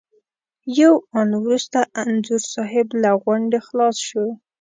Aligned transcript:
یو 0.79 0.93
آن 1.19 1.29
وروسته 1.43 1.79
انځور 2.01 2.41
صاحب 2.53 2.87
له 3.03 3.11
غونډې 3.23 3.59
خلاص 3.67 3.97
شو. 4.07 4.25